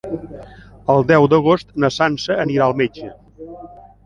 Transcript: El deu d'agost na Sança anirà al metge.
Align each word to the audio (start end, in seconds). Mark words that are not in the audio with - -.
El 0.93 1.05
deu 1.11 1.27
d'agost 1.33 1.69
na 1.85 1.93
Sança 1.99 2.39
anirà 2.47 2.67
al 2.71 2.75
metge. 2.81 3.13